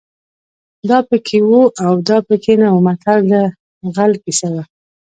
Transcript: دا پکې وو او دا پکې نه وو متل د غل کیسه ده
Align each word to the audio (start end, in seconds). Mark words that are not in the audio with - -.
دا 0.89 0.99
پکې 1.09 1.37
وو 1.47 1.61
او 1.85 1.93
دا 2.09 2.17
پکې 2.27 2.53
نه 2.61 2.67
وو 2.71 2.83
متل 2.87 3.19
د 3.31 3.33
غل 3.95 4.13
کیسه 4.23 4.47
ده 4.53 4.63